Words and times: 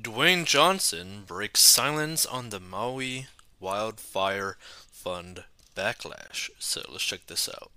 Dwayne 0.00 0.44
Johnson 0.44 1.24
breaks 1.26 1.60
silence 1.60 2.26
on 2.26 2.50
the 2.50 2.60
Maui 2.60 3.28
Wildfire 3.60 4.58
Fund 4.92 5.44
backlash. 5.74 6.50
So 6.58 6.82
let's 6.90 7.02
check 7.02 7.26
this 7.26 7.48
out. 7.48 7.70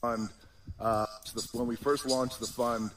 Fund, 0.00 0.28
uh, 0.78 1.06
when 1.52 1.66
we 1.66 1.74
first 1.74 2.06
launched 2.06 2.38
the 2.38 2.46
fund, 2.46 2.90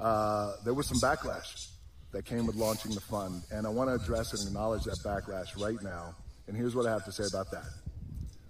uh, 0.00 0.54
there 0.64 0.72
was 0.72 0.88
some 0.88 0.98
backlash 0.98 1.68
that 2.12 2.24
came 2.24 2.46
with 2.46 2.56
launching 2.56 2.92
the 2.94 3.00
fund, 3.00 3.42
and 3.52 3.66
I 3.66 3.70
want 3.70 3.90
to 3.90 3.94
address 4.02 4.32
and 4.32 4.48
acknowledge 4.48 4.84
that 4.84 4.98
backlash 5.04 5.62
right 5.62 5.80
now. 5.82 6.14
And 6.46 6.56
here's 6.56 6.74
what 6.74 6.86
I 6.86 6.90
have 6.90 7.04
to 7.04 7.12
say 7.12 7.24
about 7.28 7.50
that. 7.50 7.66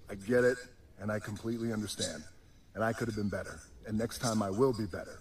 I 0.09 0.15
get 0.15 0.45
it, 0.45 0.59
and 1.01 1.11
I 1.11 1.19
completely 1.19 1.73
understand, 1.73 2.23
and 2.75 2.85
I 2.85 2.93
could 2.93 3.09
have 3.09 3.17
been 3.17 3.29
better, 3.29 3.59
and 3.87 3.99
next 3.99 4.19
time 4.19 4.43
I 4.43 4.51
will 4.51 4.73
be 4.73 4.87
better. 4.87 5.19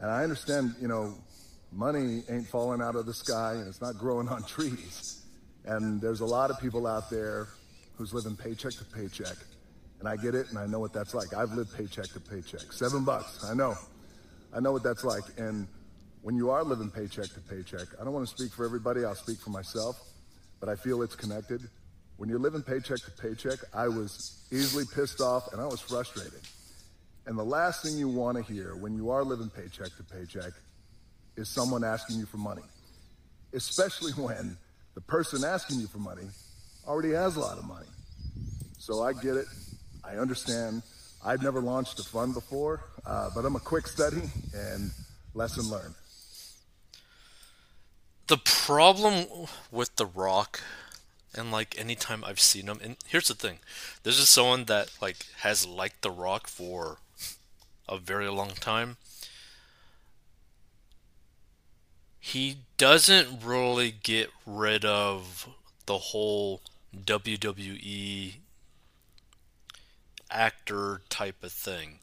And 0.00 0.10
I 0.10 0.22
understand, 0.22 0.74
you 0.80 0.88
know, 0.88 1.14
money 1.72 2.22
ain't 2.28 2.46
falling 2.46 2.80
out 2.80 2.96
of 2.96 3.06
the 3.06 3.14
sky 3.14 3.54
and 3.54 3.68
it's 3.68 3.80
not 3.80 3.96
growing 3.96 4.28
on 4.28 4.42
trees. 4.44 5.22
And 5.64 6.00
there's 6.00 6.20
a 6.20 6.26
lot 6.26 6.50
of 6.50 6.60
people 6.60 6.86
out 6.86 7.10
there 7.10 7.48
who's 7.96 8.12
living 8.14 8.36
paycheck 8.36 8.72
to 8.72 8.84
paycheck. 8.84 9.36
And 10.00 10.08
I 10.08 10.16
get 10.16 10.34
it 10.34 10.48
and 10.48 10.58
I 10.58 10.66
know 10.66 10.80
what 10.80 10.92
that's 10.92 11.14
like. 11.14 11.34
I've 11.34 11.52
lived 11.52 11.76
paycheck 11.76 12.06
to 12.08 12.20
paycheck. 12.20 12.72
Seven 12.72 13.04
bucks. 13.04 13.44
I 13.44 13.54
know. 13.54 13.74
I 14.52 14.60
know 14.60 14.72
what 14.72 14.82
that's 14.82 15.04
like. 15.04 15.24
And 15.36 15.68
when 16.22 16.34
you 16.34 16.50
are 16.50 16.64
living 16.64 16.90
paycheck 16.90 17.28
to 17.34 17.40
paycheck, 17.40 17.88
I 18.00 18.04
don't 18.04 18.12
want 18.12 18.26
to 18.26 18.34
speak 18.34 18.52
for 18.52 18.64
everybody. 18.64 19.04
I'll 19.04 19.14
speak 19.14 19.38
for 19.38 19.50
myself, 19.50 20.00
but 20.58 20.68
I 20.68 20.76
feel 20.76 21.02
it's 21.02 21.14
connected. 21.14 21.62
When 22.16 22.28
you're 22.28 22.38
living 22.38 22.62
paycheck 22.62 22.98
to 22.98 23.10
paycheck, 23.12 23.58
I 23.74 23.88
was 23.88 24.46
easily 24.50 24.84
pissed 24.94 25.20
off 25.20 25.52
and 25.52 25.60
I 25.60 25.66
was 25.66 25.80
frustrated. 25.80 26.40
And 27.26 27.38
the 27.38 27.44
last 27.44 27.82
thing 27.82 27.96
you 27.96 28.08
want 28.08 28.36
to 28.38 28.52
hear 28.52 28.74
when 28.76 28.94
you 28.94 29.10
are 29.10 29.22
living 29.22 29.50
paycheck 29.50 29.94
to 29.96 30.02
paycheck 30.02 30.52
is 31.36 31.48
someone 31.48 31.84
asking 31.84 32.18
you 32.18 32.26
for 32.26 32.36
money, 32.36 32.62
especially 33.52 34.12
when 34.12 34.56
the 34.94 35.00
person 35.00 35.44
asking 35.44 35.80
you 35.80 35.86
for 35.86 35.98
money 35.98 36.28
already 36.86 37.12
has 37.12 37.36
a 37.36 37.40
lot 37.40 37.58
of 37.58 37.64
money. 37.64 37.86
So 38.78 39.02
I 39.02 39.12
get 39.12 39.36
it. 39.36 39.46
I 40.02 40.16
understand. 40.16 40.82
I've 41.24 41.42
never 41.42 41.60
launched 41.60 41.98
a 42.00 42.02
fund 42.02 42.34
before, 42.34 42.82
uh, 43.04 43.30
but 43.34 43.44
I'm 43.44 43.56
a 43.56 43.60
quick 43.60 43.86
study 43.86 44.22
and 44.54 44.90
lesson 45.34 45.68
learned. 45.70 45.94
The 48.26 48.38
problem 48.38 49.26
with 49.70 49.96
The 49.96 50.06
Rock, 50.06 50.60
and 51.34 51.52
like 51.52 51.78
anytime 51.78 52.24
I've 52.24 52.40
seen 52.40 52.66
him, 52.66 52.80
and 52.82 52.96
here's 53.06 53.28
the 53.28 53.34
thing 53.34 53.58
this 54.02 54.18
is 54.18 54.28
someone 54.28 54.64
that 54.64 54.90
like 55.02 55.26
has 55.38 55.66
liked 55.66 56.02
The 56.02 56.10
Rock 56.10 56.46
for 56.46 56.98
a 57.88 57.98
very 57.98 58.28
long 58.28 58.50
time 58.50 58.96
he 62.20 62.58
doesn't 62.76 63.42
really 63.42 63.90
get 63.90 64.30
rid 64.46 64.84
of 64.84 65.48
the 65.86 65.98
whole 65.98 66.60
WWE 66.94 68.34
actor 70.30 71.00
type 71.08 71.42
of 71.42 71.50
thing. 71.50 71.98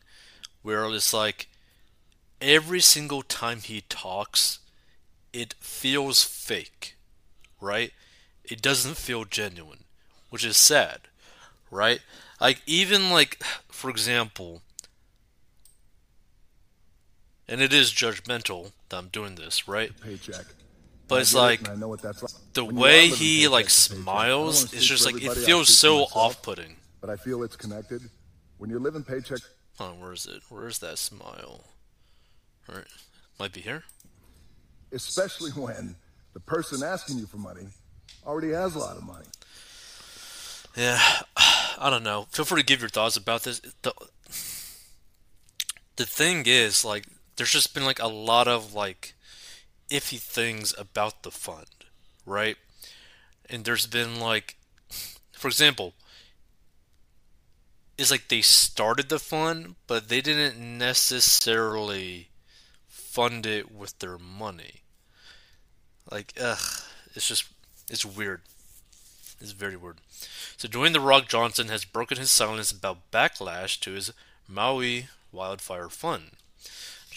Where 0.64 0.86
it's 0.94 1.14
like 1.14 1.48
every 2.42 2.82
single 2.82 3.22
time 3.22 3.60
he 3.60 3.82
talks, 3.88 4.60
it 5.32 5.54
feels 5.60 6.24
fake, 6.24 6.98
right? 7.62 7.92
It 8.44 8.62
doesn't 8.62 8.98
feel 8.98 9.24
genuine, 9.24 9.84
which 10.30 10.44
is 10.44 10.58
sad, 10.58 11.02
right? 11.70 12.02
Like, 12.42 12.62
even 12.66 13.12
like, 13.12 13.42
for 13.70 13.90
example, 13.90 14.62
and 17.48 17.62
it 17.62 17.74
is 17.74 17.92
judgmental 17.92 18.72
that 18.90 18.98
I'm 18.98 19.08
doing 19.08 19.36
this, 19.36 19.68
right? 19.68 19.92
Paycheck. 20.02 20.46
But 21.08 21.22
it's 21.22 21.34
like, 21.34 21.70
I 21.70 21.76
know 21.76 21.88
what 21.88 22.02
that's 22.02 22.22
like. 22.22 22.32
the 22.54 22.66
when 22.66 22.76
way 22.76 23.08
he 23.08 23.48
like 23.48 23.70
smiles 23.70 24.74
is 24.74 24.86
just 24.86 25.06
like 25.06 25.24
it 25.24 25.34
feels 25.34 25.70
so 25.70 26.00
myself, 26.00 26.16
off-putting. 26.16 26.76
But 27.00 27.10
I 27.10 27.16
feel 27.16 27.44
it's 27.44 27.56
connected. 27.56 28.02
When 28.58 28.70
you're 28.70 28.80
living 28.80 29.04
paycheck. 29.04 29.40
Hold 29.78 29.92
on, 29.92 30.00
where 30.02 30.12
is 30.12 30.26
it? 30.26 30.42
Where 30.50 30.68
is 30.68 30.80
that 30.80 30.98
smile? 30.98 31.64
All 32.68 32.76
right, 32.76 32.86
might 33.40 33.54
be 33.54 33.62
here. 33.62 33.84
Especially 34.92 35.52
when 35.52 35.96
the 36.34 36.40
person 36.42 36.84
asking 36.84 37.20
you 37.20 37.26
for 37.26 37.38
money 37.38 37.68
already 38.26 38.52
has 38.52 38.76
a 38.76 38.80
lot 38.80 38.98
of 38.98 39.04
money. 39.04 39.26
Yeah, 40.76 41.00
I 41.38 41.90
don't 41.90 42.04
know. 42.04 42.28
Feel 42.32 42.46
free 42.46 42.62
to 42.62 42.66
give 42.66 42.82
your 42.82 42.90
thoughts 42.90 43.16
about 43.16 43.44
this. 43.44 43.62
The, 43.82 43.94
the 45.96 46.06
thing 46.06 46.44
is, 46.46 46.84
like, 46.84 47.06
there's 47.38 47.52
just 47.52 47.74
been 47.74 47.86
like 47.86 48.02
a 48.02 48.08
lot 48.08 48.48
of 48.48 48.74
like 48.74 49.14
iffy 49.90 50.20
things 50.20 50.74
about 50.78 51.24
the 51.24 51.32
fund, 51.32 51.86
right? 52.26 52.58
And 53.50 53.64
there's 53.64 53.86
been 53.86 54.20
like, 54.20 54.58
for 55.32 55.48
example, 55.48 55.94
it's 57.98 58.12
like 58.12 58.28
they 58.28 58.42
started 58.42 59.10
the 59.10 59.20
fund, 59.20 59.76
but 59.88 60.10
they 60.10 60.22
didn't 60.22 60.78
necessarily 60.78 62.30
fund 62.88 63.46
it 63.46 63.72
with 63.74 63.98
their 64.00 64.18
money. 64.18 64.82
Like, 66.12 66.34
ugh, 66.40 66.84
it's 67.16 67.28
just, 67.28 67.46
it's 67.90 68.06
weird. 68.06 68.42
It's 69.40 69.52
very 69.52 69.76
weird. 69.76 69.98
So, 70.58 70.68
Dwayne 70.68 70.94
The 70.94 71.00
Rock 71.00 71.28
Johnson 71.28 71.68
has 71.68 71.86
broken 71.86 72.18
his 72.18 72.32
silence 72.32 72.72
about 72.72 73.12
backlash 73.12 73.80
to 73.82 73.92
his 73.92 74.14
Maui 74.48 75.08
Wildfire 75.32 75.90
Fund. 75.90 76.32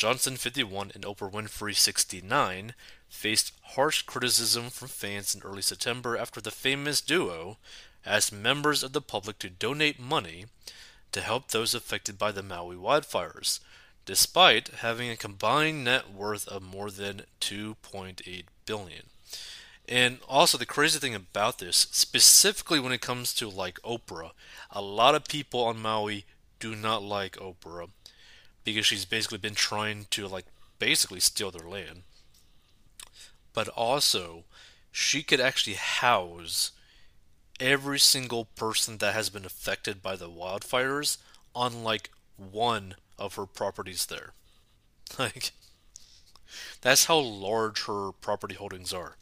Johnson 0.00 0.38
51 0.38 0.92
and 0.94 1.04
Oprah 1.04 1.30
Winfrey 1.30 1.76
69 1.76 2.72
faced 3.10 3.52
harsh 3.74 4.00
criticism 4.00 4.70
from 4.70 4.88
fans 4.88 5.34
in 5.34 5.42
early 5.42 5.60
September 5.60 6.16
after 6.16 6.40
the 6.40 6.50
famous 6.50 7.02
duo 7.02 7.58
asked 8.06 8.32
members 8.32 8.82
of 8.82 8.94
the 8.94 9.02
public 9.02 9.38
to 9.40 9.50
donate 9.50 10.00
money 10.00 10.46
to 11.12 11.20
help 11.20 11.48
those 11.48 11.74
affected 11.74 12.16
by 12.16 12.32
the 12.32 12.42
Maui 12.42 12.76
wildfires, 12.76 13.60
despite 14.06 14.68
having 14.68 15.10
a 15.10 15.18
combined 15.18 15.84
net 15.84 16.10
worth 16.10 16.48
of 16.48 16.62
more 16.62 16.90
than 16.90 17.26
2.8 17.42 18.44
billion. 18.64 19.02
And 19.86 20.20
also 20.26 20.56
the 20.56 20.64
crazy 20.64 20.98
thing 20.98 21.14
about 21.14 21.58
this, 21.58 21.76
specifically 21.90 22.80
when 22.80 22.92
it 22.92 23.02
comes 23.02 23.34
to 23.34 23.50
like 23.50 23.78
Oprah, 23.82 24.30
a 24.70 24.80
lot 24.80 25.14
of 25.14 25.26
people 25.26 25.62
on 25.64 25.76
Maui 25.76 26.24
do 26.58 26.74
not 26.74 27.02
like 27.02 27.36
Oprah 27.36 27.90
because 28.64 28.86
she's 28.86 29.04
basically 29.04 29.38
been 29.38 29.54
trying 29.54 30.06
to 30.10 30.26
like 30.26 30.46
basically 30.78 31.20
steal 31.20 31.50
their 31.50 31.68
land. 31.68 32.02
But 33.52 33.68
also, 33.68 34.44
she 34.92 35.22
could 35.22 35.40
actually 35.40 35.74
house 35.74 36.72
every 37.58 37.98
single 37.98 38.44
person 38.44 38.98
that 38.98 39.14
has 39.14 39.28
been 39.28 39.44
affected 39.44 40.02
by 40.02 40.16
the 40.16 40.30
wildfires 40.30 41.18
on 41.54 41.84
like 41.84 42.10
one 42.36 42.94
of 43.18 43.34
her 43.34 43.46
properties 43.46 44.06
there. 44.06 44.32
Like 45.18 45.50
that's 46.80 47.06
how 47.06 47.18
large 47.18 47.84
her 47.86 48.12
property 48.12 48.54
holdings 48.54 48.92
are. 48.92 49.16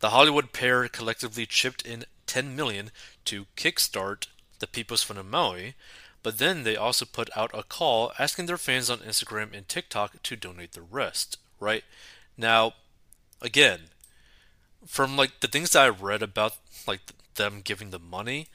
The 0.00 0.10
Hollywood 0.10 0.52
pair 0.52 0.88
collectively 0.88 1.46
chipped 1.46 1.82
in 1.82 2.04
10 2.26 2.56
million 2.56 2.90
to 3.26 3.46
kickstart 3.56 4.26
the 4.58 4.66
People's 4.66 5.02
Fund 5.02 5.20
of 5.20 5.26
Maui, 5.26 5.74
but 6.22 6.38
then 6.38 6.62
they 6.62 6.76
also 6.76 7.04
put 7.04 7.30
out 7.36 7.50
a 7.54 7.62
call 7.62 8.12
asking 8.18 8.46
their 8.46 8.56
fans 8.56 8.88
on 8.90 8.98
Instagram 8.98 9.56
and 9.56 9.68
TikTok 9.68 10.22
to 10.22 10.36
donate 10.36 10.72
the 10.72 10.82
rest, 10.82 11.38
right? 11.58 11.84
Now, 12.36 12.74
again, 13.40 13.80
from 14.86 15.16
like 15.16 15.40
the 15.40 15.48
things 15.48 15.70
that 15.70 15.82
I 15.82 15.88
read 15.88 16.22
about 16.22 16.56
like 16.86 17.00
them 17.34 17.60
giving 17.62 17.90
the 17.90 17.98
money, 17.98 18.48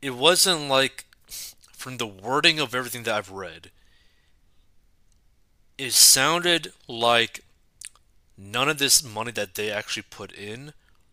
it 0.00 0.14
wasn't 0.14 0.68
like 0.68 1.06
from 1.72 1.98
the 1.98 2.06
wording 2.06 2.58
of 2.58 2.74
everything 2.74 3.04
that 3.04 3.14
I've 3.14 3.30
read, 3.30 3.70
it 5.76 5.92
sounded 5.92 6.72
like 6.88 7.44
none 8.36 8.68
of 8.68 8.78
this 8.78 9.02
money 9.02 9.32
that 9.32 9.54
they 9.54 9.70
actually 9.70 10.04
put 10.10 10.32
in 10.32 10.72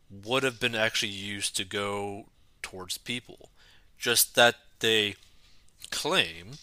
would 0.10 0.44
have 0.44 0.60
been 0.60 0.75
actually 0.75 1.12
used 1.12 1.56
to 1.57 1.66
go 1.66 2.25
towards 2.62 2.98
people. 2.98 3.50
Just 3.98 4.36
that 4.36 4.56
they 4.80 5.16
claim 5.91 6.53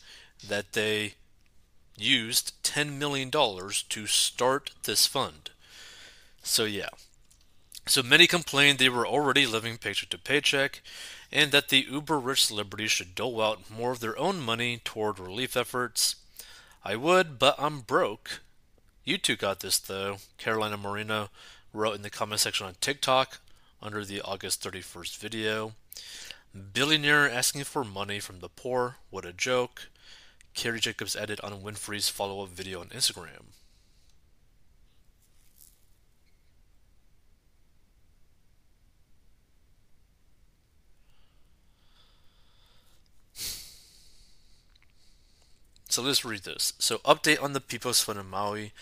that 0.47 0.73
they 0.73 1.15
used 1.97 2.53
$10 2.63 2.99
million 2.99 3.31
to 3.31 4.07
start 4.07 4.71
this 4.85 5.07
fund. 5.07 5.51
So, 6.43 6.65
yeah. 6.65 6.89
So 7.87 8.03
many 8.03 8.27
complained 8.27 8.79
they 8.79 8.89
were 8.89 9.07
already 9.07 9.47
living 9.47 9.77
paycheck 9.77 10.09
to 10.11 10.19
paycheck 10.19 10.83
and 11.33 11.51
that 11.51 11.69
the 11.69 11.87
uber 11.91 12.19
rich 12.19 12.45
celebrities 12.45 12.91
should 12.91 13.15
dole 13.15 13.41
out 13.41 13.71
more 13.71 13.93
of 13.93 14.01
their 14.01 14.19
own 14.19 14.41
money 14.41 14.81
toward 14.85 15.19
relief 15.19 15.57
efforts. 15.57 16.17
I 16.85 16.97
would, 16.97 17.39
but 17.39 17.57
I'm 17.59 17.81
broke. 17.81 18.41
You 19.05 19.19
two 19.19 19.37
got 19.37 19.61
this 19.61 19.79
though, 19.79 20.19
Carolina 20.39 20.77
Moreno 20.77 21.31
wrote 21.73 21.97
in 21.97 22.03
the 22.03 22.11
comment 22.11 22.41
section 22.41 22.67
on 22.67 22.75
TikTok 22.81 23.41
under 23.83 24.05
the 24.05 24.21
August 24.21 24.63
31st 24.63 25.17
video. 25.17 25.73
Billionaire 26.55 27.31
asking 27.31 27.65
for 27.65 27.83
money 27.83 28.21
from 28.21 28.41
the 28.41 28.49
poor, 28.49 28.97
what 29.11 29.25
a 29.25 29.33
joke. 29.33 29.89
Carrie 30.55 30.81
Jacobs 30.81 31.17
added 31.17 31.41
on 31.41 31.63
Winfrey's 31.63 32.11
follow 32.11 32.43
up 32.43 32.51
video 32.51 32.81
on 32.81 32.89
Instagram. 32.89 33.53
So 45.89 46.01
let's 46.01 46.25
read 46.25 46.45
this. 46.45 46.73
So, 46.79 46.99
update 46.99 47.43
on 47.43 47.53
the 47.53 47.61
People's 47.61 48.01
Fund 48.01 48.19
in 48.19 48.27
Maui. 48.27 48.73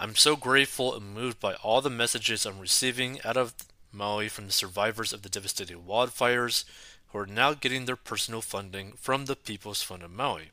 I'm 0.00 0.16
so 0.16 0.34
grateful 0.34 0.96
and 0.96 1.14
moved 1.14 1.38
by 1.38 1.54
all 1.54 1.80
the 1.80 1.88
messages 1.90 2.44
I'm 2.44 2.58
receiving 2.58 3.20
out 3.24 3.36
of 3.36 3.54
Maui 3.92 4.28
from 4.28 4.46
the 4.46 4.52
survivors 4.52 5.12
of 5.12 5.22
the 5.22 5.28
devastating 5.28 5.84
wildfires 5.84 6.64
who 7.08 7.18
are 7.18 7.26
now 7.26 7.54
getting 7.54 7.84
their 7.84 7.96
personal 7.96 8.40
funding 8.40 8.92
from 8.92 9.24
the 9.24 9.36
People's 9.36 9.82
Fund 9.82 10.02
of 10.02 10.10
Maui. 10.10 10.50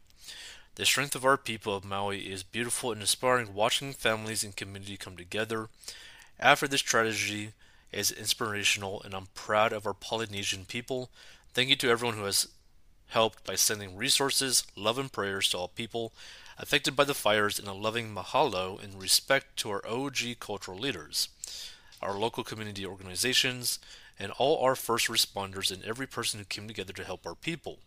The 0.75 0.85
strength 0.85 1.15
of 1.15 1.25
our 1.25 1.38
people 1.38 1.75
of 1.75 1.85
Maui 1.85 2.31
is 2.31 2.44
beautiful 2.44 2.91
and 2.91 3.01
inspiring 3.01 3.53
watching 3.53 3.94
families 3.94 4.44
and 4.44 4.55
community 4.55 4.97
come 4.97 5.15
together. 5.15 5.69
After 6.39 6.67
this 6.67 6.81
tragedy 6.81 7.53
is 7.91 8.11
inspirational 8.11 9.01
and 9.03 9.13
I'm 9.13 9.27
proud 9.35 9.71
of 9.71 9.85
our 9.85 9.94
Polynesian 9.94 10.65
people. 10.65 11.09
Thank 11.53 11.69
you 11.69 11.75
to 11.75 11.89
everyone 11.89 12.17
who 12.17 12.25
has 12.25 12.47
helped 13.09 13.45
by 13.45 13.55
sending 13.55 13.95
resources, 13.95 14.63
love 14.75 14.97
and 14.97 15.11
prayers 15.11 15.50
to 15.50 15.57
all 15.57 15.67
people 15.67 16.11
affected 16.57 16.95
by 16.95 17.03
the 17.03 17.13
fires 17.13 17.59
and 17.59 17.67
a 17.67 17.73
loving 17.73 18.13
mahalo 18.13 18.83
in 18.83 18.97
respect 18.97 19.57
to 19.57 19.69
our 19.69 19.88
OG 19.88 20.39
cultural 20.39 20.77
leaders, 20.77 21.29
our 22.01 22.17
local 22.17 22.44
community 22.44 22.85
organizations, 22.85 23.79
and 24.19 24.31
all 24.38 24.63
our 24.63 24.75
first 24.75 25.07
responders 25.07 25.71
and 25.71 25.83
every 25.83 26.07
person 26.07 26.39
who 26.39 26.45
came 26.45 26.68
together 26.68 26.94
to 26.94 27.04
help 27.04 27.25
our 27.25 27.36
people. 27.36 27.80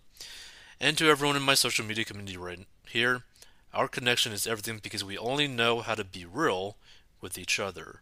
And 0.80 0.98
to 0.98 1.08
everyone 1.08 1.36
in 1.36 1.42
my 1.42 1.54
social 1.54 1.84
media 1.84 2.04
community 2.04 2.36
right 2.36 2.66
here, 2.88 3.22
our 3.72 3.88
connection 3.88 4.32
is 4.32 4.46
everything 4.46 4.80
because 4.82 5.04
we 5.04 5.18
only 5.18 5.48
know 5.48 5.80
how 5.80 5.94
to 5.94 6.04
be 6.04 6.24
real 6.24 6.76
with 7.20 7.38
each 7.38 7.58
other. 7.58 8.00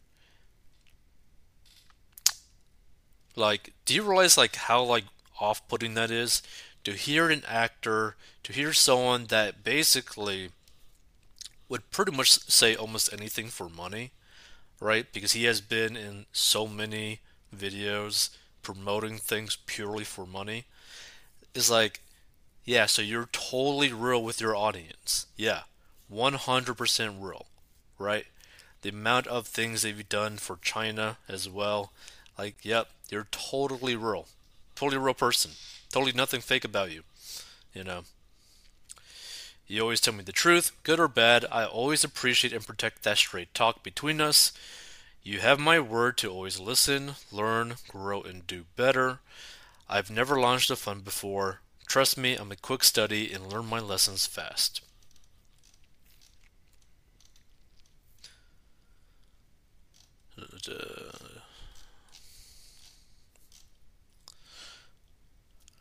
Like, 3.36 3.72
do 3.84 3.94
you 3.94 4.02
realize 4.02 4.38
like 4.38 4.56
how 4.56 4.82
like 4.82 5.04
off-putting 5.40 5.94
that 5.94 6.10
is? 6.10 6.42
To 6.84 6.92
hear 6.92 7.30
an 7.30 7.42
actor, 7.48 8.16
to 8.42 8.52
hear 8.52 8.72
someone 8.72 9.26
that 9.26 9.64
basically 9.64 10.50
would 11.68 11.90
pretty 11.90 12.12
much 12.12 12.30
say 12.30 12.76
almost 12.76 13.12
anything 13.12 13.48
for 13.48 13.68
money, 13.68 14.10
right? 14.80 15.06
Because 15.12 15.32
he 15.32 15.44
has 15.44 15.60
been 15.60 15.96
in 15.96 16.26
so 16.32 16.66
many 16.66 17.20
videos 17.54 18.30
promoting 18.62 19.18
things 19.18 19.56
purely 19.66 20.04
for 20.04 20.26
money. 20.26 20.64
Is 21.54 21.70
like 21.70 22.00
yeah, 22.64 22.86
so 22.86 23.02
you're 23.02 23.28
totally 23.30 23.92
real 23.92 24.22
with 24.22 24.40
your 24.40 24.56
audience. 24.56 25.26
Yeah, 25.36 25.62
100% 26.12 27.14
real, 27.20 27.46
right? 27.98 28.26
The 28.80 28.88
amount 28.88 29.26
of 29.26 29.46
things 29.46 29.82
that 29.82 29.90
you've 29.90 30.08
done 30.08 30.38
for 30.38 30.58
China 30.62 31.18
as 31.28 31.48
well. 31.48 31.92
Like, 32.38 32.56
yep, 32.62 32.88
you're 33.10 33.28
totally 33.30 33.96
real. 33.96 34.26
Totally 34.74 34.98
real 34.98 35.14
person. 35.14 35.52
Totally 35.90 36.12
nothing 36.12 36.40
fake 36.40 36.64
about 36.64 36.90
you. 36.90 37.02
You 37.74 37.84
know. 37.84 38.02
You 39.66 39.82
always 39.82 40.00
tell 40.00 40.14
me 40.14 40.22
the 40.22 40.32
truth, 40.32 40.72
good 40.82 41.00
or 41.00 41.08
bad. 41.08 41.46
I 41.50 41.64
always 41.64 42.04
appreciate 42.04 42.52
and 42.52 42.66
protect 42.66 43.02
that 43.02 43.18
straight 43.18 43.54
talk 43.54 43.82
between 43.82 44.20
us. 44.20 44.52
You 45.26 45.40
have 45.40 45.58
my 45.58 45.80
word 45.80 46.18
to 46.18 46.30
always 46.30 46.60
listen, 46.60 47.14
learn, 47.32 47.76
grow, 47.88 48.20
and 48.20 48.46
do 48.46 48.66
better. 48.76 49.20
I've 49.88 50.10
never 50.10 50.38
launched 50.38 50.70
a 50.70 50.76
fund 50.76 51.02
before. 51.02 51.60
Trust 51.86 52.18
me, 52.18 52.36
I'm 52.36 52.52
a 52.52 52.56
quick 52.56 52.84
study 52.84 53.32
and 53.32 53.50
learn 53.50 53.64
my 53.64 53.80
lessons 53.80 54.26
fast. 54.26 54.82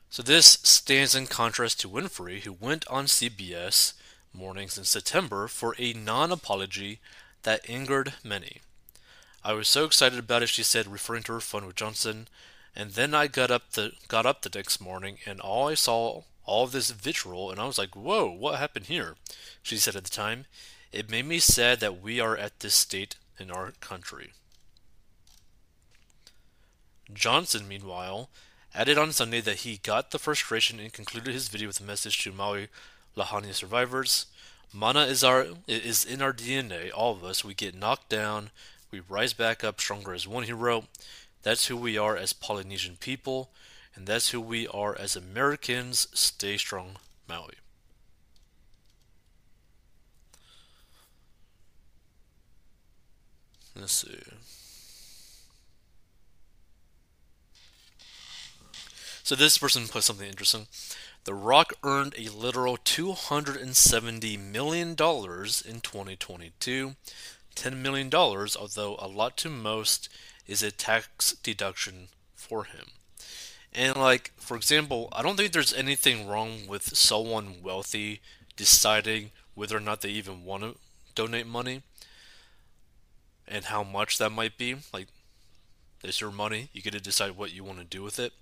So 0.09 0.23
this 0.23 0.59
stands 0.63 1.15
in 1.15 1.27
contrast 1.27 1.81
to 1.81 1.89
Winfrey, 1.89 2.43
who 2.43 2.53
went 2.53 2.87
on 2.87 3.05
CBS 3.05 3.91
mornings 4.33 4.77
in 4.77 4.85
September 4.85 5.49
for 5.49 5.75
a 5.77 5.91
non-apology 5.91 7.01
that 7.41 7.69
angered 7.69 8.13
many. 8.23 8.61
I 9.43 9.53
was 9.53 9.67
so 9.67 9.85
excited 9.85 10.19
about 10.19 10.41
it, 10.41 10.49
she 10.49 10.63
said, 10.63 10.87
referring 10.87 11.23
to 11.23 11.33
her 11.33 11.41
fun 11.41 11.65
with 11.65 11.75
Johnson. 11.75 12.27
And 12.75 12.91
then 12.91 13.13
I 13.13 13.27
got 13.27 13.51
up 13.51 13.71
the 13.71 13.91
got 14.07 14.25
up 14.25 14.41
the 14.41 14.57
next 14.57 14.81
morning 14.81 15.17
and 15.25 15.39
all 15.39 15.67
I 15.67 15.75
saw 15.75 16.23
all 16.45 16.67
this 16.67 16.89
vitriol 16.91 17.51
and 17.51 17.59
I 17.59 17.65
was 17.65 17.77
like, 17.77 17.95
"Whoa, 17.95 18.31
what 18.31 18.59
happened 18.59 18.87
here?" 18.87 19.15
She 19.61 19.77
said 19.77 19.95
at 19.95 20.05
the 20.05 20.09
time. 20.09 20.45
It 20.91 21.09
made 21.09 21.25
me 21.25 21.39
sad 21.39 21.79
that 21.79 22.01
we 22.01 22.19
are 22.19 22.37
at 22.37 22.59
this 22.59 22.75
state 22.75 23.15
in 23.39 23.49
our 23.51 23.71
country. 23.79 24.33
Johnson, 27.11 27.67
meanwhile, 27.67 28.29
added 28.73 28.97
on 28.97 29.11
Sunday 29.11 29.41
that 29.41 29.59
he 29.59 29.77
got 29.77 30.11
the 30.11 30.19
frustration 30.19 30.79
and 30.79 30.93
concluded 30.93 31.33
his 31.33 31.47
video 31.47 31.67
with 31.67 31.79
a 31.79 31.83
message 31.83 32.23
to 32.23 32.31
Maui 32.31 32.69
Lahaina 33.15 33.53
survivors. 33.53 34.27
Mana 34.71 35.01
is 35.01 35.23
our 35.23 35.47
is 35.67 36.03
in 36.03 36.21
our 36.21 36.33
DNA, 36.33 36.91
all 36.93 37.13
of 37.13 37.23
us. 37.23 37.43
We 37.43 37.53
get 37.53 37.75
knocked 37.75 38.09
down, 38.09 38.49
we 38.93 39.01
rise 39.09 39.33
back 39.33 39.63
up 39.63 39.81
stronger 39.81 40.13
as 40.13 40.27
one, 40.27 40.43
he 40.43 40.53
wrote. 40.53 40.85
That's 41.41 41.65
who 41.65 41.75
we 41.75 41.97
are 41.97 42.15
as 42.15 42.31
Polynesian 42.31 42.95
people, 42.99 43.49
and 43.95 44.05
that's 44.05 44.29
who 44.29 44.39
we 44.39 44.67
are 44.67 44.95
as 44.95 45.15
Americans. 45.15 46.07
Stay 46.13 46.57
strong, 46.57 46.97
Maui. 47.27 47.55
Let's 53.75 53.93
see. 53.93 54.19
So 59.23 59.35
this 59.35 59.57
person 59.57 59.87
put 59.87 60.03
something 60.03 60.27
interesting. 60.27 60.67
The 61.23 61.33
Rock 61.33 61.73
earned 61.83 62.13
a 62.17 62.29
literal 62.29 62.77
$270 62.77 64.37
million 64.37 64.89
in 64.89 64.95
2022. 64.95 66.95
$10 67.55 67.77
million, 67.77 68.13
although 68.13 68.95
a 68.99 69.07
lot 69.07 69.37
to 69.37 69.49
most, 69.49 70.09
is 70.47 70.63
a 70.63 70.71
tax 70.71 71.33
deduction 71.43 72.07
for 72.35 72.65
him. 72.65 72.87
And 73.73 73.95
like 73.95 74.31
for 74.37 74.55
example, 74.55 75.09
I 75.11 75.21
don't 75.21 75.35
think 75.35 75.51
there's 75.51 75.73
anything 75.73 76.27
wrong 76.27 76.67
with 76.67 76.95
someone 76.95 77.63
wealthy 77.63 78.21
deciding 78.55 79.31
whether 79.55 79.75
or 79.77 79.81
not 79.81 80.01
they 80.01 80.09
even 80.09 80.43
want 80.43 80.63
to 80.63 80.75
donate 81.15 81.47
money 81.47 81.81
and 83.47 83.65
how 83.65 83.83
much 83.83 84.17
that 84.17 84.31
might 84.31 84.57
be. 84.57 84.75
Like 84.93 85.07
it's 86.03 86.21
your 86.21 86.31
money, 86.31 86.69
you 86.73 86.81
get 86.81 86.93
to 86.93 86.99
decide 86.99 87.31
what 87.31 87.53
you 87.53 87.63
want 87.63 87.79
to 87.79 87.85
do 87.85 88.03
with 88.03 88.19
it. 88.19 88.33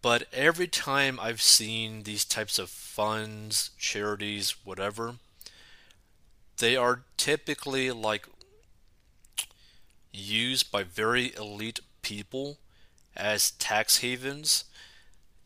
But 0.00 0.24
every 0.32 0.68
time 0.68 1.18
I've 1.20 1.42
seen 1.42 2.02
these 2.02 2.24
types 2.24 2.58
of 2.58 2.68
funds, 2.68 3.70
charities, 3.78 4.54
whatever, 4.64 5.14
they 6.58 6.76
are 6.76 7.02
typically 7.16 7.90
like 7.90 8.28
used 10.12 10.70
by 10.70 10.82
very 10.82 11.34
elite 11.36 11.80
people 12.02 12.58
as 13.16 13.52
tax 13.52 13.98
havens 13.98 14.64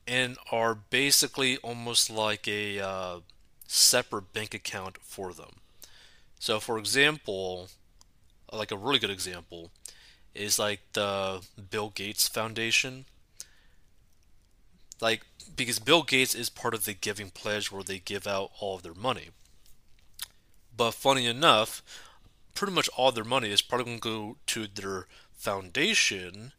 and 0.07 0.37
are 0.50 0.75
basically 0.75 1.57
almost 1.59 2.11
like 2.11 2.49
a 2.49 2.81
uh, 2.81 3.21
separate 3.67 4.33
bank 4.33 4.55
account 4.55 4.99
for 5.03 5.33
them. 5.33 5.57
So, 6.38 6.61
for 6.61 6.79
example, 6.79 7.69
like 8.53 8.71
a 8.71 8.77
really 8.77 8.99
good 8.99 9.11
example 9.11 9.71
is 10.35 10.59
like 10.59 10.81
the 10.93 11.45
Bill 11.71 11.91
Gates 11.91 12.29
Foundation. 12.29 13.05
Like, 15.00 15.23
because 15.55 15.79
Bill 15.79 16.03
Gates 16.03 16.35
is 16.35 16.49
part 16.49 16.75
of 16.75 16.85
the 16.85 16.95
Giving 16.95 17.31
Pledge 17.31 17.71
where 17.71 17.83
they 17.83 17.99
give 17.99 18.27
out 18.27 18.50
all 18.61 18.77
of 18.77 18.83
their 18.83 18.95
money. 18.95 19.29
But 20.78 20.92
funny 20.92 21.26
enough, 21.26 21.82
pretty 22.54 22.73
much 22.73 22.88
all 22.97 23.11
their 23.11 23.25
money 23.25 23.50
is 23.50 23.61
probably 23.61 23.85
going 23.85 23.99
to 23.99 24.00
go 24.00 24.37
to 24.47 24.66
their 24.68 25.06
foundation 25.32 26.52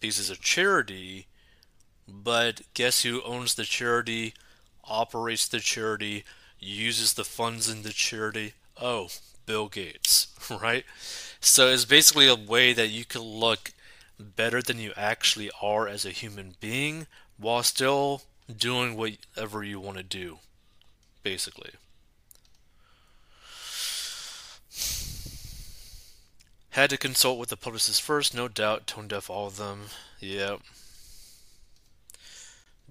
because 0.00 0.18
it's 0.18 0.30
a 0.30 0.42
charity. 0.42 1.26
But 2.08 2.62
guess 2.72 3.02
who 3.02 3.22
owns 3.22 3.54
the 3.54 3.64
charity, 3.64 4.32
operates 4.84 5.46
the 5.46 5.60
charity, 5.60 6.24
uses 6.58 7.12
the 7.12 7.24
funds 7.24 7.68
in 7.68 7.82
the 7.82 7.92
charity? 7.92 8.54
Oh, 8.80 9.08
Bill 9.44 9.68
Gates, 9.68 10.28
right? 10.50 10.86
So 11.38 11.68
it's 11.68 11.84
basically 11.84 12.28
a 12.28 12.34
way 12.34 12.72
that 12.72 12.88
you 12.88 13.04
can 13.04 13.20
look 13.20 13.72
better 14.18 14.62
than 14.62 14.78
you 14.78 14.94
actually 14.96 15.50
are 15.60 15.86
as 15.86 16.06
a 16.06 16.10
human 16.10 16.54
being 16.60 17.06
while 17.36 17.62
still 17.62 18.22
doing 18.50 18.96
whatever 18.96 19.62
you 19.62 19.78
want 19.78 19.98
to 19.98 20.02
do, 20.02 20.38
basically. 21.22 21.72
Had 26.70 26.90
to 26.90 26.96
consult 26.96 27.38
with 27.38 27.48
the 27.48 27.56
publicist 27.56 28.00
first, 28.00 28.34
no 28.34 28.46
doubt, 28.46 28.86
tone 28.86 29.08
deaf 29.08 29.28
all 29.28 29.48
of 29.48 29.56
them. 29.56 29.86
Yep. 30.20 30.60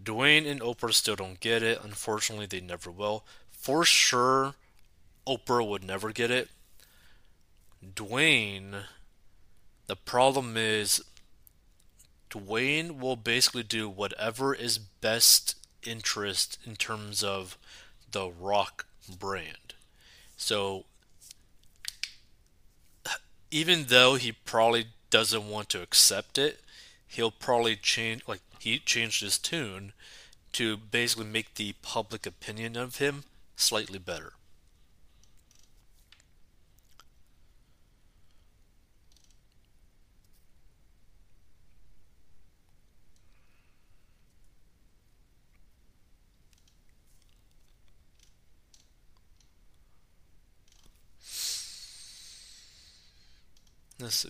Dwayne 0.01 0.49
and 0.49 0.59
Oprah 0.59 0.93
still 0.93 1.15
don't 1.15 1.39
get 1.39 1.63
it. 1.63 1.79
Unfortunately, 1.83 2.45
they 2.45 2.59
never 2.59 2.91
will. 2.91 3.23
For 3.51 3.85
sure, 3.85 4.55
Oprah 5.25 5.67
would 5.67 5.83
never 5.83 6.11
get 6.11 6.29
it. 6.29 6.49
Dwayne, 7.85 8.83
the 9.87 9.95
problem 9.95 10.57
is, 10.57 11.01
Dwayne 12.29 12.99
will 12.99 13.15
basically 13.15 13.63
do 13.63 13.87
whatever 13.87 14.53
is 14.53 14.77
best 14.77 15.55
interest 15.85 16.59
in 16.65 16.75
terms 16.75 17.23
of 17.23 17.57
the 18.11 18.29
rock 18.29 18.85
brand. 19.07 19.73
So 20.35 20.85
even 23.51 23.85
though 23.87 24.15
he 24.15 24.31
probably 24.31 24.87
doesn't 25.09 25.49
want 25.49 25.69
to 25.69 25.81
accept 25.81 26.37
it, 26.37 26.59
he'll 27.07 27.31
probably 27.31 27.75
change 27.75 28.21
like 28.27 28.41
he 28.59 28.79
changed 28.79 29.21
his 29.21 29.37
tune 29.37 29.93
to 30.51 30.77
basically 30.77 31.25
make 31.25 31.55
the 31.55 31.73
public 31.81 32.25
opinion 32.25 32.75
of 32.75 32.97
him 32.97 33.23
slightly 33.55 33.99
better. 33.99 34.33
Let's 53.99 54.15
see. 54.15 54.29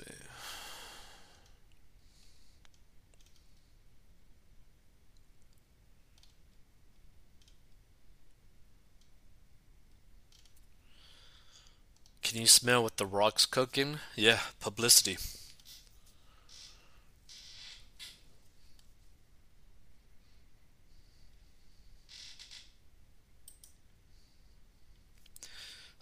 Can 12.24 12.42
you 12.42 12.48
smell 12.48 12.84
what 12.84 12.98
the 12.98 13.06
rock's 13.06 13.46
cooking? 13.46 14.00
Yeah, 14.16 14.40
publicity. 14.60 15.18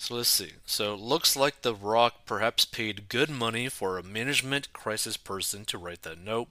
So 0.07 0.15
let's 0.15 0.29
see. 0.29 0.53
So 0.65 0.95
looks 0.95 1.35
like 1.35 1.63
The 1.63 1.75
Rock 1.75 2.25
perhaps 2.25 2.63
paid 2.63 3.09
good 3.09 3.29
money 3.29 3.67
for 3.67 3.97
a 3.97 4.03
management 4.03 4.71
crisis 4.71 5.17
person 5.17 5.65
to 5.65 5.77
write 5.77 6.03
that 6.03 6.17
note. 6.17 6.47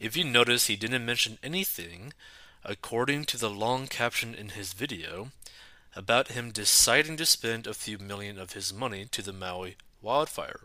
If 0.00 0.16
you 0.16 0.24
notice, 0.24 0.66
he 0.66 0.74
didn't 0.74 1.06
mention 1.06 1.38
anything, 1.40 2.12
according 2.64 3.26
to 3.26 3.38
the 3.38 3.48
long 3.48 3.86
caption 3.86 4.34
in 4.34 4.48
his 4.48 4.72
video, 4.72 5.28
about 5.94 6.32
him 6.32 6.50
deciding 6.50 7.16
to 7.18 7.26
spend 7.26 7.68
a 7.68 7.74
few 7.74 7.96
million 7.96 8.40
of 8.40 8.54
his 8.54 8.74
money 8.74 9.06
to 9.12 9.22
the 9.22 9.32
Maui 9.32 9.76
wildfire. 10.02 10.62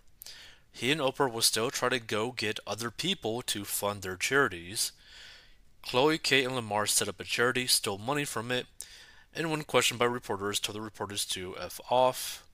He 0.72 0.92
and 0.92 1.00
Oprah 1.00 1.32
will 1.32 1.44
still 1.44 1.70
try 1.70 1.90
to 1.90 2.00
go 2.00 2.32
get 2.32 2.60
other 2.66 2.90
people 2.90 3.44
to 3.44 3.66
fund 3.66 4.02
their 4.02 4.16
charities. 4.16 4.94
Chloe, 5.84 6.18
Kate, 6.18 6.46
and 6.46 6.56
Lamar 6.56 6.88
set 6.88 7.08
up 7.08 7.20
a 7.20 7.24
charity, 7.24 7.68
stole 7.68 8.00
money 8.00 8.26
from 8.26 8.50
it, 8.50 8.66
and 9.36 9.52
when 9.52 9.64
questioned 9.64 10.00
by 10.00 10.06
reporters, 10.06 10.60
told 10.60 10.76
the 10.76 10.82
reporters 10.82 11.26
to 11.26 11.56
F 11.60 11.80
off. 11.90 12.46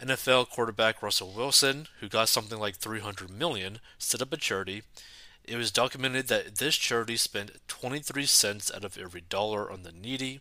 NFL 0.00 0.50
quarterback 0.50 1.02
Russell 1.02 1.32
Wilson, 1.34 1.88
who 2.00 2.08
got 2.08 2.28
something 2.28 2.58
like 2.58 2.76
300 2.76 3.30
million, 3.30 3.80
set 3.98 4.20
up 4.20 4.32
a 4.32 4.36
charity. 4.36 4.82
It 5.44 5.56
was 5.56 5.70
documented 5.70 6.28
that 6.28 6.56
this 6.56 6.76
charity 6.76 7.16
spent 7.16 7.52
23 7.68 8.26
cents 8.26 8.70
out 8.74 8.84
of 8.84 8.98
every 8.98 9.22
dollar 9.22 9.70
on 9.70 9.84
the 9.84 9.92
needy. 9.92 10.40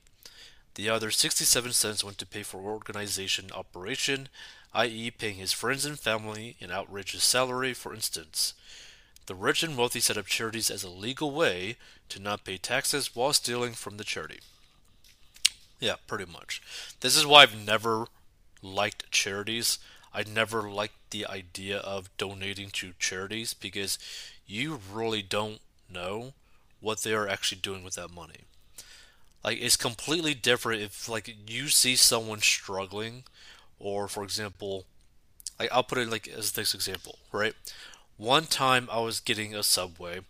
The 0.75 0.89
other 0.89 1.09
67 1.09 1.71
cents 1.71 2.03
went 2.03 2.17
to 2.17 2.25
pay 2.25 2.43
for 2.43 2.57
organization 2.57 3.49
operation, 3.53 4.27
i.e., 4.73 5.09
paying 5.11 5.35
his 5.35 5.53
friends 5.53 5.85
and 5.85 5.97
family 5.97 6.57
an 6.59 6.71
outrageous 6.71 7.23
salary, 7.23 7.73
for 7.73 7.93
instance. 7.93 8.53
The 9.27 9.35
rich 9.35 9.63
and 9.63 9.77
wealthy 9.77 10.01
set 10.01 10.17
up 10.17 10.25
charities 10.25 10.69
as 10.69 10.83
a 10.83 10.89
legal 10.89 11.31
way 11.31 11.77
to 12.09 12.19
not 12.19 12.43
pay 12.43 12.57
taxes 12.57 13.15
while 13.15 13.31
stealing 13.31 13.71
from 13.73 13.97
the 13.97 14.03
charity. 14.03 14.39
Yeah, 15.79 15.95
pretty 16.07 16.25
much. 16.31 16.61
This 17.01 17.15
is 17.15 17.25
why 17.25 17.43
I've 17.43 17.65
never 17.65 18.07
liked 18.61 19.11
charities. 19.11 19.77
I 20.13 20.23
never 20.23 20.69
liked 20.69 21.11
the 21.11 21.25
idea 21.27 21.77
of 21.77 22.15
donating 22.17 22.69
to 22.71 22.93
charities 22.99 23.53
because 23.53 23.99
you 24.47 24.79
really 24.91 25.21
don't 25.21 25.59
know 25.91 26.33
what 26.79 27.01
they 27.01 27.13
are 27.13 27.27
actually 27.27 27.59
doing 27.61 27.83
with 27.83 27.95
that 27.95 28.11
money. 28.11 28.41
Like 29.43 29.59
it's 29.61 29.77
completely 29.77 30.33
different 30.33 30.81
if 30.81 31.07
like 31.07 31.35
you 31.47 31.67
see 31.69 31.95
someone 31.95 32.39
struggling 32.41 33.23
or 33.79 34.07
for 34.07 34.23
example, 34.23 34.85
like 35.59 35.71
I'll 35.71 35.83
put 35.83 35.97
it 35.99 36.09
like 36.09 36.27
as 36.27 36.53
this 36.53 36.73
example, 36.73 37.19
right? 37.31 37.53
One 38.17 38.45
time 38.45 38.89
I 38.91 38.99
was 39.01 39.19
getting 39.19 39.55
a 39.55 39.63
Subway 39.63 40.21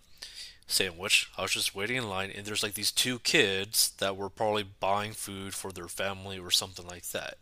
sandwich. 0.68 1.30
I 1.38 1.44
was 1.44 1.52
just 1.52 1.76
waiting 1.76 1.98
in 1.98 2.10
line, 2.10 2.32
and 2.32 2.46
there's 2.46 2.64
like 2.64 2.74
these 2.74 2.92
two 2.92 3.20
kids 3.20 3.92
that 4.00 4.18
were 4.18 4.30
probably 4.30 4.64
buying 4.64 5.14
food 5.14 5.54
for 5.54 5.72
their 5.72 5.88
family 5.88 6.40
or 6.40 6.52
something 6.52 6.88
like 6.88 7.10
that, 7.10 7.38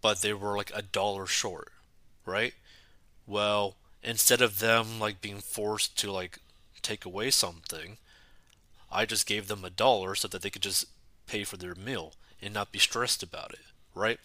but 0.00 0.22
they 0.22 0.32
were 0.32 0.56
like 0.56 0.72
a 0.74 0.82
dollar 0.82 1.26
short, 1.26 1.72
right? 2.26 2.54
Well, 3.26 3.76
instead 4.02 4.40
of 4.42 4.58
them 4.60 5.00
like 5.00 5.20
being 5.20 5.40
forced 5.40 5.98
to 6.00 6.12
like 6.12 6.38
take 6.82 7.04
away 7.04 7.30
something, 7.30 7.98
I 8.90 9.06
just 9.06 9.26
gave 9.26 9.48
them 9.48 9.64
a 9.64 9.70
dollar 9.70 10.14
so 10.14 10.28
that 10.28 10.42
they 10.42 10.50
could 10.50 10.62
just 10.62 10.86
pay 11.26 11.44
for 11.44 11.56
their 11.56 11.74
meal 11.74 12.14
and 12.40 12.54
not 12.54 12.72
be 12.72 12.78
stressed 12.78 13.22
about 13.22 13.52
it, 13.52 13.60
right? 13.94 14.20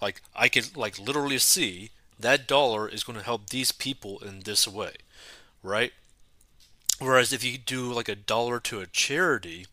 Like 0.00 0.22
I 0.34 0.48
can 0.48 0.64
like 0.74 0.98
literally 0.98 1.38
see 1.38 1.90
that 2.18 2.48
dollar 2.48 2.88
is 2.88 3.04
going 3.04 3.18
to 3.18 3.24
help 3.24 3.50
these 3.50 3.72
people 3.72 4.18
in 4.20 4.40
this 4.40 4.66
way, 4.66 4.94
right? 5.62 5.92
Whereas 6.98 7.32
if 7.32 7.44
you 7.44 7.58
do 7.58 7.92
like 7.92 8.08
a 8.08 8.16
dollar 8.16 8.58
to 8.60 8.80
a 8.80 8.86
charity, 8.86 9.66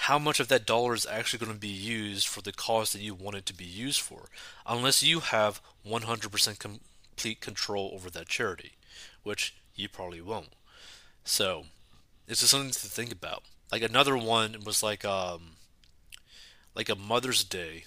how 0.00 0.18
much 0.18 0.40
of 0.40 0.48
that 0.48 0.66
dollar 0.66 0.94
is 0.94 1.06
actually 1.06 1.44
going 1.44 1.52
to 1.52 1.58
be 1.58 1.68
used 1.68 2.26
for 2.26 2.40
the 2.40 2.52
cause 2.52 2.92
that 2.92 3.02
you 3.02 3.14
want 3.14 3.36
it 3.36 3.46
to 3.46 3.54
be 3.54 3.66
used 3.66 4.00
for? 4.00 4.28
Unless 4.66 5.02
you 5.02 5.20
have 5.20 5.60
100% 5.86 6.58
complete 6.58 7.40
control 7.40 7.90
over 7.92 8.08
that 8.10 8.28
charity, 8.28 8.72
which 9.22 9.54
you 9.74 9.88
probably 9.88 10.22
won't. 10.22 10.54
So, 11.22 11.66
it's 12.26 12.40
just 12.40 12.52
something 12.52 12.70
to 12.70 12.78
think 12.78 13.12
about. 13.12 13.42
Like 13.70 13.82
another 13.82 14.16
one 14.16 14.56
was 14.64 14.82
like 14.82 15.04
um 15.04 15.56
like 16.74 16.88
a 16.88 16.94
Mother's 16.94 17.44
Day 17.44 17.84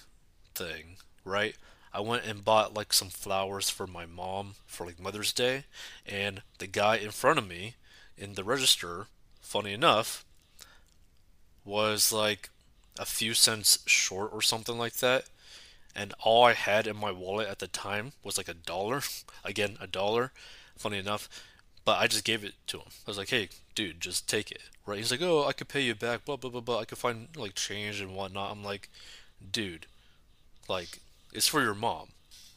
thing, 0.54 0.96
right? 1.24 1.56
I 1.92 2.00
went 2.00 2.26
and 2.26 2.44
bought 2.44 2.74
like 2.74 2.92
some 2.92 3.08
flowers 3.08 3.70
for 3.70 3.86
my 3.86 4.06
mom 4.06 4.54
for 4.66 4.86
like 4.86 5.00
Mother's 5.00 5.32
Day, 5.32 5.64
and 6.06 6.42
the 6.58 6.66
guy 6.66 6.96
in 6.96 7.10
front 7.10 7.38
of 7.38 7.48
me 7.48 7.74
in 8.16 8.34
the 8.34 8.44
register, 8.44 9.06
funny 9.40 9.72
enough, 9.72 10.24
was 11.64 12.12
like 12.12 12.50
a 12.98 13.04
few 13.04 13.34
cents 13.34 13.78
short 13.86 14.30
or 14.32 14.42
something 14.42 14.78
like 14.78 14.94
that. 14.94 15.24
And 15.96 16.12
all 16.22 16.44
I 16.44 16.54
had 16.54 16.86
in 16.86 16.96
my 16.96 17.12
wallet 17.12 17.48
at 17.48 17.60
the 17.60 17.68
time 17.68 18.12
was 18.22 18.36
like 18.36 18.48
a 18.48 18.54
dollar. 18.54 19.02
Again, 19.44 19.76
a 19.80 19.86
dollar. 19.86 20.32
Funny 20.76 20.98
enough. 20.98 21.28
But 21.84 21.98
I 21.98 22.06
just 22.06 22.24
gave 22.24 22.44
it 22.44 22.54
to 22.68 22.78
him. 22.78 22.88
I 23.06 23.10
was 23.10 23.18
like, 23.18 23.28
hey, 23.28 23.50
dude, 23.74 24.00
just 24.00 24.28
take 24.28 24.50
it. 24.50 24.62
Right? 24.86 24.98
He's 24.98 25.10
like, 25.10 25.22
oh, 25.22 25.46
I 25.46 25.52
could 25.52 25.68
pay 25.68 25.82
you 25.82 25.94
back, 25.94 26.24
blah, 26.24 26.36
blah, 26.36 26.50
blah, 26.50 26.60
blah. 26.60 26.80
I 26.80 26.84
could 26.84 26.98
find 26.98 27.28
like 27.36 27.54
change 27.54 28.00
and 28.00 28.14
whatnot. 28.14 28.50
I'm 28.50 28.64
like, 28.64 28.88
dude, 29.52 29.86
like, 30.68 31.00
it's 31.32 31.48
for 31.48 31.62
your 31.62 31.74
mom 31.74 32.08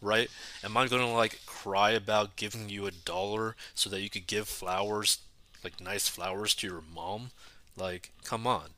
right? 0.02 0.30
Am 0.64 0.78
I 0.78 0.88
gonna 0.88 1.12
like 1.12 1.40
cry 1.46 1.92
about 1.92 2.36
giving 2.36 2.70
you 2.70 2.86
a 2.86 2.92
dollar 2.92 3.56
so 3.74 3.90
that 3.90 4.02
you 4.02 4.10
could 4.10 4.28
give 4.28 4.48
flowers 4.48 5.20
like 5.64 5.82
nice 5.82 6.08
flowers 6.08 6.54
to 6.56 6.68
your 6.68 6.84
mom. 6.94 7.32
Like, 7.76 8.12
come 8.24 8.48
on. 8.48 8.70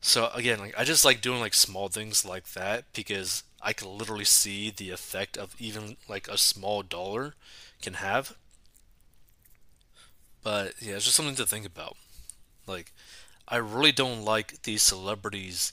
So 0.00 0.30
again, 0.34 0.58
like 0.58 0.78
I 0.78 0.84
just 0.84 1.04
like 1.04 1.20
doing 1.20 1.40
like 1.40 1.54
small 1.54 1.88
things 1.88 2.24
like 2.24 2.52
that 2.52 2.84
because 2.92 3.42
I 3.60 3.72
can 3.72 3.88
literally 3.88 4.24
see 4.24 4.70
the 4.70 4.90
effect 4.90 5.36
of 5.36 5.56
even 5.58 5.96
like 6.08 6.28
a 6.28 6.38
small 6.38 6.82
dollar 6.82 7.34
can 7.82 7.94
have. 7.94 8.36
But 10.42 10.74
yeah, 10.80 10.94
it's 10.94 11.04
just 11.04 11.16
something 11.16 11.34
to 11.34 11.46
think 11.46 11.66
about. 11.66 11.96
Like, 12.66 12.92
I 13.48 13.56
really 13.56 13.92
don't 13.92 14.24
like 14.24 14.62
these 14.62 14.82
celebrities 14.82 15.72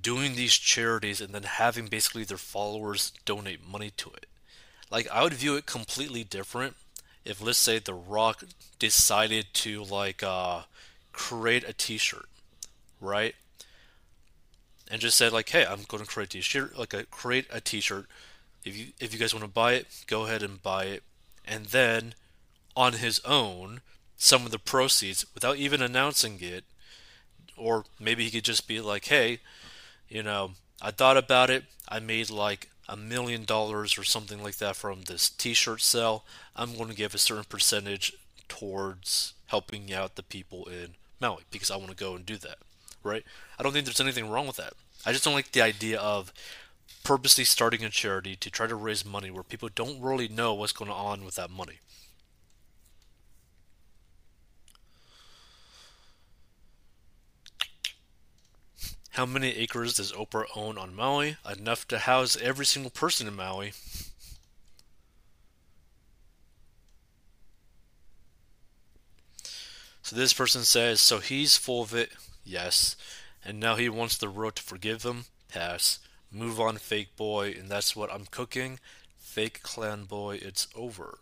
doing 0.00 0.36
these 0.36 0.54
charities 0.54 1.20
and 1.20 1.34
then 1.34 1.42
having 1.42 1.86
basically 1.86 2.24
their 2.24 2.36
followers 2.36 3.12
donate 3.24 3.66
money 3.66 3.90
to 3.96 4.10
it. 4.10 4.26
Like, 4.90 5.08
I 5.10 5.22
would 5.24 5.34
view 5.34 5.56
it 5.56 5.66
completely 5.66 6.22
different 6.22 6.76
if 7.24 7.40
let's 7.42 7.58
say 7.58 7.78
The 7.78 7.94
Rock 7.94 8.44
decided 8.78 9.46
to 9.54 9.84
like 9.84 10.22
uh, 10.22 10.62
create 11.12 11.64
a 11.68 11.72
T-shirt, 11.72 12.28
right? 13.00 13.34
And 14.90 15.00
just 15.00 15.16
said 15.16 15.32
like, 15.32 15.48
hey, 15.48 15.64
I'm 15.64 15.82
going 15.88 16.02
to 16.02 16.08
create 16.08 16.28
a 16.28 16.32
T-shirt, 16.32 16.78
like 16.78 16.92
a 16.94 17.04
create 17.04 17.46
a 17.50 17.60
T-shirt. 17.60 18.06
If 18.64 18.76
you 18.76 18.86
if 19.00 19.12
you 19.12 19.18
guys 19.18 19.34
want 19.34 19.44
to 19.44 19.50
buy 19.50 19.74
it, 19.74 20.04
go 20.06 20.24
ahead 20.26 20.42
and 20.42 20.62
buy 20.62 20.84
it. 20.84 21.02
And 21.46 21.66
then 21.66 22.14
on 22.76 22.94
his 22.94 23.20
own, 23.24 23.80
some 24.16 24.44
of 24.46 24.52
the 24.52 24.58
proceeds, 24.58 25.26
without 25.34 25.56
even 25.56 25.82
announcing 25.82 26.38
it, 26.40 26.64
or 27.56 27.84
maybe 27.98 28.24
he 28.24 28.30
could 28.30 28.44
just 28.44 28.68
be 28.68 28.80
like, 28.80 29.06
hey, 29.06 29.40
you 30.08 30.22
know, 30.22 30.52
I 30.80 30.90
thought 30.90 31.16
about 31.16 31.50
it. 31.50 31.64
I 31.88 32.00
made 32.00 32.30
like 32.30 32.68
a 32.88 32.96
million 32.96 33.44
dollars 33.44 33.96
or 33.96 34.04
something 34.04 34.42
like 34.42 34.56
that 34.56 34.76
from 34.76 35.02
this 35.02 35.30
t-shirt 35.30 35.80
sale, 35.80 36.24
I'm 36.56 36.76
going 36.76 36.88
to 36.88 36.96
give 36.96 37.14
a 37.14 37.18
certain 37.18 37.44
percentage 37.44 38.12
towards 38.48 39.34
helping 39.46 39.92
out 39.92 40.16
the 40.16 40.22
people 40.22 40.66
in 40.66 40.94
Maui 41.20 41.42
because 41.50 41.70
I 41.70 41.76
want 41.76 41.90
to 41.90 41.96
go 41.96 42.14
and 42.14 42.26
do 42.26 42.36
that, 42.38 42.58
right? 43.02 43.24
I 43.58 43.62
don't 43.62 43.72
think 43.72 43.84
there's 43.84 44.00
anything 44.00 44.28
wrong 44.28 44.46
with 44.46 44.56
that. 44.56 44.74
I 45.06 45.12
just 45.12 45.24
don't 45.24 45.34
like 45.34 45.52
the 45.52 45.62
idea 45.62 45.98
of 45.98 46.32
purposely 47.04 47.44
starting 47.44 47.84
a 47.84 47.88
charity 47.88 48.36
to 48.36 48.50
try 48.50 48.66
to 48.66 48.74
raise 48.74 49.04
money 49.04 49.30
where 49.30 49.42
people 49.42 49.68
don't 49.74 50.00
really 50.00 50.28
know 50.28 50.54
what's 50.54 50.72
going 50.72 50.90
on 50.90 51.24
with 51.24 51.34
that 51.36 51.50
money. 51.50 51.78
How 59.12 59.26
many 59.26 59.50
acres 59.56 59.94
does 59.94 60.10
Oprah 60.12 60.46
own 60.56 60.78
on 60.78 60.96
Maui? 60.96 61.36
Enough 61.46 61.86
to 61.88 61.98
house 61.98 62.34
every 62.40 62.64
single 62.64 62.90
person 62.90 63.28
in 63.28 63.36
Maui. 63.36 63.74
So 70.02 70.16
this 70.16 70.32
person 70.32 70.62
says, 70.62 71.00
so 71.00 71.18
he's 71.18 71.58
full 71.58 71.82
of 71.82 71.94
it, 71.94 72.12
yes, 72.42 72.96
and 73.44 73.60
now 73.60 73.76
he 73.76 73.90
wants 73.90 74.16
the 74.16 74.30
world 74.30 74.56
to 74.56 74.62
forgive 74.62 75.02
him, 75.02 75.26
pass. 75.48 75.98
Move 76.30 76.58
on, 76.58 76.78
fake 76.78 77.14
boy, 77.14 77.54
and 77.58 77.68
that's 77.68 77.94
what 77.94 78.10
I'm 78.10 78.24
cooking. 78.30 78.78
Fake 79.18 79.62
clan 79.62 80.04
boy, 80.04 80.38
it's 80.40 80.68
over. 80.74 81.18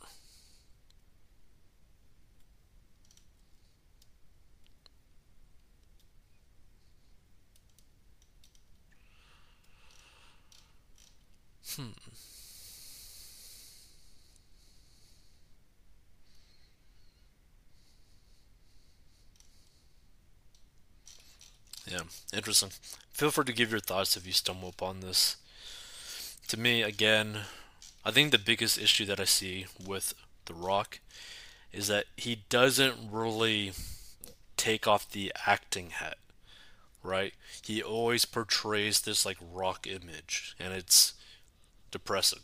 Hmm. 11.76 11.90
Yeah, 21.86 22.02
interesting. 22.32 22.70
Feel 23.12 23.30
free 23.30 23.44
to 23.44 23.52
give 23.52 23.70
your 23.70 23.80
thoughts 23.80 24.16
if 24.16 24.26
you 24.26 24.32
stumble 24.32 24.68
upon 24.68 25.00
this. 25.00 25.36
To 26.48 26.56
me, 26.58 26.82
again, 26.82 27.40
I 28.04 28.10
think 28.10 28.30
the 28.30 28.38
biggest 28.38 28.78
issue 28.78 29.04
that 29.06 29.20
I 29.20 29.24
see 29.24 29.66
with 29.84 30.14
The 30.46 30.54
Rock 30.54 31.00
is 31.72 31.88
that 31.88 32.06
he 32.16 32.44
doesn't 32.50 33.10
really 33.10 33.72
take 34.56 34.86
off 34.88 35.10
the 35.10 35.32
acting 35.46 35.90
hat, 35.90 36.18
right? 37.02 37.34
He 37.62 37.82
always 37.82 38.24
portrays 38.26 39.02
this 39.02 39.26
like 39.26 39.38
rock 39.40 39.86
image, 39.86 40.56
and 40.60 40.74
it's 40.74 41.14
depressing. 41.90 42.40